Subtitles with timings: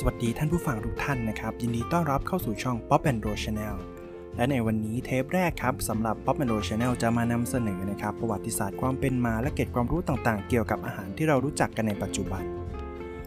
[0.00, 3.76] สวัสดีท่านผู้ฟังทุกท่านนะครับ ยินดีต้อนรับเข้าสู่ช่อง Pop and Roll Channel
[4.36, 12.42] และในวันนี้เทปแรกครับสำหรับ Pop and Roll Channel จะมานำเสนอนะครับ ประวัติศาสตร์ความเป็นมาและเกร็ดความรู้ต่างๆ เกี่ยวกับอาหารที่เรารู้จักกันในปัจจุบัน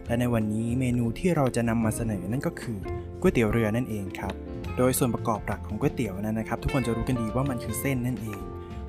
[0.06, 2.78] และในวันนี้เมนูที่เราจะนำมาเสนอนั่นก็คือ
[3.20, 4.34] ก๋วยเตี๋ยวเรือนั่นเองครับ
[4.76, 8.40] โดยส่วนประกอบหลักของก๋วยเตี๋ยวนั้นนะครับ ทุกคนจะรู้กันดีว่ามันคือเส้นนั่นเอง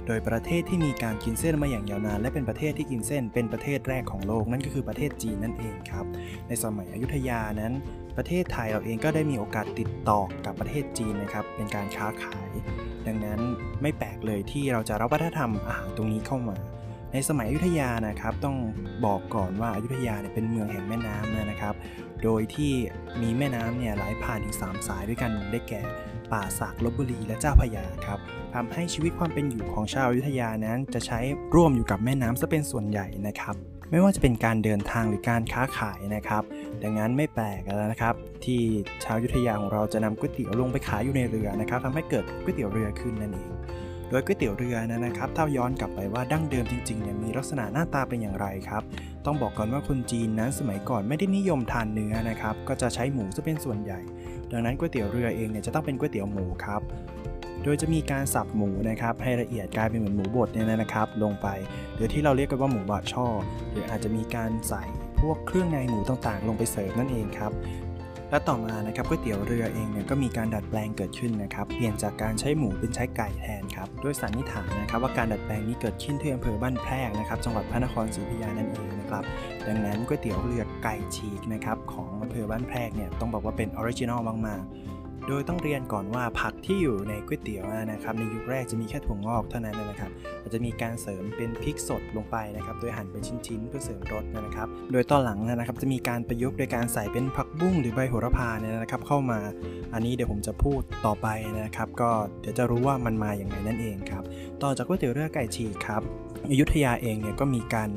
[0.07, 6.05] โดยประเทศที่มีการกินเส้นมาอย่างยาวนาน และเป็นประเทศที่กินเส้นเป็นประเทศแรกของโลกนั่นก็คือประเทศจีนนั่นเองครับ
[6.48, 7.73] ในสมัยอยุธยานั้น
[8.17, 12.49] ประเทศไทยเราเองก็ได้มีโอกาสติดต่อกับประเทศจีนนะครับเป็นการค้าขาย
[13.08, 13.39] ดังนั้น
[13.81, 16.58] ไม่แปลกเลยที่เราจะรับวัฒนธรรมอาหารตรงนี้เข้ามา
[17.13, 18.58] ในสมัยอยุธยานะครับต้อง
[19.05, 21.75] บอกก่อนว่าอายุธยาเนี่ยเป็นเมืองแห่งแม่น้ำนะครับ
[22.23, 22.73] โดยที่
[23.21, 25.81] มีแม่น้ำเนี่ยไหลผ่านถึง3สายด้วยกันได้แก่
[26.31, 28.19] ป่าสักลบบุรีและเจ้าพยาครับ
[28.55, 31.19] ทำให้ชีวิตความเป็นอยู่ของชาวอยุธยานั้น จะใช้
[31.55, 33.55] ร่วมอยู่กับแม่น้ำซะเป็นส่วนใหญ่นะครับ
[33.91, 36.43] ไม่ว่าจะเป็นการเดินทางหรือการค้าขายนะครับ
[36.83, 38.15] ดังนั้นไม่แปลกแล้วนะครับ
[38.45, 38.61] ที่
[39.03, 43.52] ชาวยุธยาของเราจะนำก๋วยเตี๋ยวลงไปขายอยู่ในเรือนะครับทำให้เกิดก๋วยเตี๋ยวเรือขึ้นนั่นเอง
[44.09, 48.83] โดยก๋วยเตี๋ยวเรือนะครับถ้าย้อนกลับไปว่าดั้งเดิมจริงๆเนี่ยมีลักษณะหน้าตาเป็นอย่างไรครับ
[49.25, 53.99] ต้องบอกก่อนว่าคนจีนนั้นสมัยก่อนไม่ได้นิยมทานเนื้อนะครับ ก็จะใช้หมูซะเป็นส่วนใหญ่
[54.52, 56.81] ดังนั้นก๋วยเตี๋ยวเรือเองเนี่ยจะต้องเป็นก๋วยเตี๋ยวหมูครับ
[57.63, 61.47] โดยจะมีการสับหมูนะครับให้ละเอียดกลายเป็นเหมือนหมูบดเนี่ยนะครับ ลงไป
[61.95, 63.27] หรือที่เราเรียกกันว่าหมูบะช่อ
[63.71, 64.83] หรืออาจจะมีการใส่
[65.21, 67.52] พวกเครื่องในหมูต่างๆ ลงไปเสิร์ฟนั่นเองครับ
[68.34, 79.23] และต่อมานะครับก๋วยเตี๋ยวเรือเองเนี่ยก็มีการดัดแปลงเกิดขึ้นนะครับเปลี่ยนจากการใช้หมูเป็นใช้ไก่แทนครับโดยสันนิษฐานนะครับว่าการดัดแปลงนี้เกิดขึ้นที่อำเภอบ้านแพรกนะครับจังหวัดพระนครศรีอยุธยานั่นเองนะครับ
[79.67, 90.11] ดังนั้นก๋วยเตี๋ยวเรือไก่ฉีกนะครับของอำเภอบ้านแพรกเนี่ยต้องบอกว่าเป็น originalมากๆโดยต้องเรียนก่อนว่าผักที่อยู่ในก๋วยเตี๋ยวนะครับในยุคแรกจะมีแค่ถั่วงอกเท่านั้นนะครับ
[90.44, 99.39] ราจจะมีการเสริมเป็นพริกสดลงไปนะครับ โดยหั่นเป็นชิ้นๆเพื่อเสริมรสนะครับ โดยตอนหลังนะครับจะมีการประยุกต์โดยการใส่เป็นผักบุ้งหรือใบโหระพาเนี่ยนะครับ เข้ามา
[99.93, 101.27] อันนี้เดี๋ยวผมจะพูดต่อไป
[101.61, 102.09] นะครับ ก็
[102.42, 104.23] เดี๋ยวจะรู้ว่ามันมาอย่างไรนั่นเองครับ
[104.64, 106.02] ต่อจากก๋วยเตี๋ยวเรือไก่ฉีกครับ
[106.49, 107.89] อยุธยาเองเนี่ยก็มีการ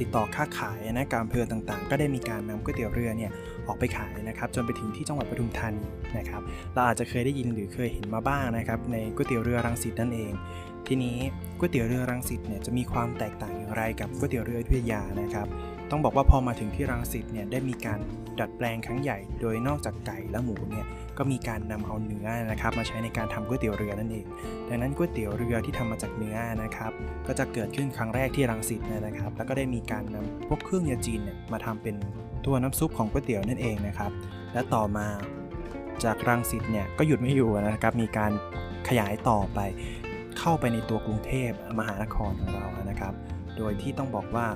[0.00, 3.30] ติดต่อค้าขายนะการอำเภอต่างๆ ก็ได้มีการนำก๋วยเตี๋ยวเรือเนี่ย
[3.66, 5.86] ออกไปขายนะครับจนไปถึงที่จังหวัดปทุมธานี
[6.18, 6.42] นะครับ
[6.74, 10.32] เราอาจจะเคยได้ยินหรือเคยเห็นมาบ้างนะครับในก๋วยเตี๋ยวเรือรังสิตนั่นเอง
[10.86, 11.16] ทีนี้
[11.58, 15.46] ก๋วยเตี๋ยวเรือรังสิตเนี่ยจะมีความแตกต่างอย่างไรกับก๋วยเตี๋ยวเรืออยุธยานะครับ
[15.90, 17.98] ต้องบอกว่าพอมาถึงที่รังสิตเนี่ยได้มีการ
[18.40, 20.86] ดัดแปลงครั้งใหญ่ โดยนอกจากไก่และหมูเนี่ย
[21.18, 24.26] ก็มีการนำเอาเนื้อนะครับมาใช้ในการทำก๋วยเตี๋ยวเรือนั่นเอง
[24.68, 26.92] ดังนั้นก๋วยเตี๋ยวเรือที่ทำมาจากเนื้อนะครับ
[27.26, 31.94] ก็จะเกิดขึ้นครั้งแรกที่รังสิตนะครับ แล้วก็ได้มีการนำพวกเครื่องยาจีนเนี่ยมาทำเป็น
[32.46, 34.10] ตัวน้ำซุปของก๋วยเตี๋ยวนั่นเองนะครับ
[34.52, 35.06] และต่อมา
[36.04, 38.32] จากรังสิตเนี่ยก็หยุดไม่อยู่นะครับมีการ
[38.88, 39.60] ขยายต่อไป
[40.38, 43.12] เข้าไปในตัวกรุงเทพมหานครของเรานะครับ
[43.56, 44.46] โดยที่ต้องบอกว่า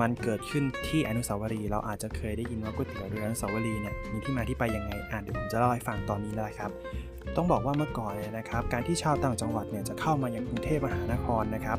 [0.00, 6.70] มันเกิดขึ้นที่อนุสาวรีย์เราอาจจะเคยได้ยินว่าก๋วยเตี๋ยวเรืออนุสาวรีย์เนี่ยมีที่มาที่ไปยังไงอ่านเดี๋ยวผมจะเล่าให้ฟังตอนนี้เลยครับ
[7.36, 11.78] ต้องบอกว่าเมื่อก่อนเนี่ยนะครับ การที่ชาวต่างจังหวัดเนี่ยจะเข้ามายังกรุงเทพมหานครนะครับ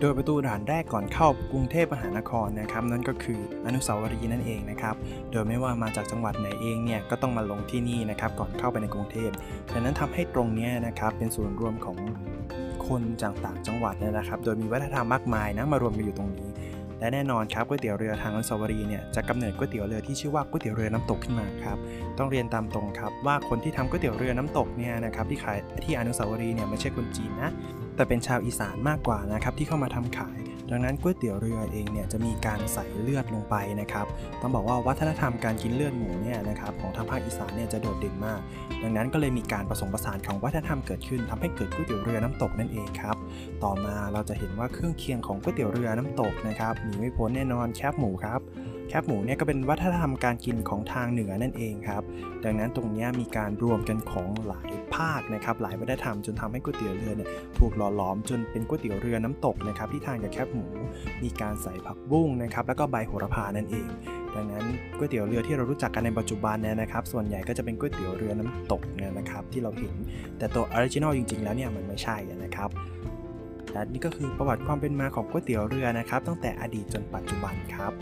[0.00, 4.94] โดยประตูด่านแรกก่อนเข้ากรุงเทพมหานครนะครับนั่นก็คืออนุสาวรีย์นั่นเองนะครับ
[5.32, 9.30] โดยไม่ว่ามาจากจังหวัดไหนเองเนี่ยก็ต้องมาลงที่นี่นะครับก่อนเข้าไปในกรุงเทพ
[9.72, 11.96] ดังนั้นทำให้ตรงนี้นะครับเป็นศูนย์รวมของ
[12.86, 16.48] คนจากต่างจังหวัดนะครับ โดยมีวัฒนธรรมมากมายนะมารวมกันอยู่ตรงนี้
[17.00, 21.78] และแน่นอนครับก๋วยเตี๋ยวเรือทางอนุสาวรีย์เนี่ยจะกำเนิดก๋วยเตี๋ยวเรือที่ชื่อว่าก๋วยเตี๋ยวเรือน้ำตกขึ้นมาครับ
[22.18, 27.50] ต้องเรียนตามตรงครับว่าคนที่ทำก๋วยเตี๋ยวเรือน้ำตกเนี่ยนะครับที่ขายที่อนุสาวรีย์เนี่ยไม่ใช่คนจีนนะ
[27.96, 30.38] แต่เป็นชาวอีสานมากกว่านะครับที่เข้ามาทำขาย
[30.70, 34.06] ดังนั้นก๋วยเตี๋ยวเรือเองเนี่ยจะมีการใส่เลือดลงไปนะครับ
[34.40, 38.40] ต้องบอกว่าวัฒนธรรมการกินเลือดหมูเนี่ยนะครับของทางภาคอีสานเนี่ยจะโดดเด่นมาก
[38.82, 43.16] ดังนั้นก็เลยมีการผสมผสานของวัฒนธรรมเกิดขึ้นทำให้เกิดก๋วยเตี๋ยวเรือน้ำตกนั่นเองครับ
[43.64, 48.40] ต่อมาเราจะเห็นว่าเครื่องเคียงของก๋วยเตี๋ยวเรือน้ำตกนะครับมีไม่พ้นแน่นอนแคบหมูครับ
[48.88, 52.02] แคบหมูเนี่ยก็เป็นวัฒนธรรมการกินของทางเหนือนั่นเองครับ
[52.44, 57.28] ดังนั้นตรงนี้มีการรวมกันของหลายภาคนะครับหลายวัฒนธรรมจนทำให้ก๋วยเตี๋ยวเรือเนี่ย
[57.58, 60.66] ถูกหล่อหลอมจนเป็นก๋วยเตี๋ยวเรือน้ำตกนะครับที่ทานกับแคบหมู
[61.22, 63.88] มีการใส่ผักบุ้งนะครับแล้วก็ใบโหระพานั่นเอง
[64.34, 64.64] ดังนั้น
[64.96, 69.94] ก๋วยเตี๋ยวเรือที่เรารู้จักกันในปัจจุบันเนี่ยนะครับ ส่วนใหญ่ก็จะเป็นก๋วยเตี๋ยวเรือน้ำตกเนี่ยนะครับที่เราเห็น
[70.38, 72.70] แต่ตัว original จริงๆ แล้วเนี่ยมันไม่ใช่นะครับ
[73.72, 77.92] และนี่ก็คือประวัติความเป็นมาของก๋วยเตี๋ยวเรือนะครับ ตั้งแต่อดีตจนปัจจุบันครับ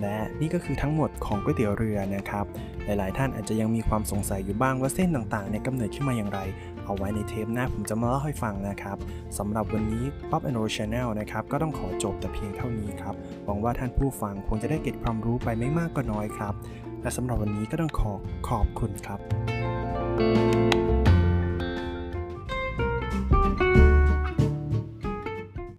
[0.00, 2.46] และนี่ก็คือทั้งหมดของก๋วยเตี๋ยวเรือนะครับ
[2.84, 6.40] หลายๆ ท่านอาจจะยังมีความสงสัยอยู่บ้างว่าเส้นต่างๆเนี่ยกำเนิดขึ้นมาอย่างไร
[6.84, 8.96] เอาไว้ในเทปหน้าผมจะมาเล่าให้ฟังนะครับ
[9.38, 13.14] สำหรับวันนี้ Pop and Roll Channel นะครับก็ต้องขอจบแต่เพียงเท่านี้ครับ
[13.44, 16.54] หวังว่าท่านผู้ฟังคงจะได้เก็บความรู้ไปไม่มากก็น้อยครับ
[17.02, 18.12] และสำหรับวันนี้ก็ต้องขอ
[18.48, 19.20] ขอบคุณครับ
[20.18, 20.95] thank you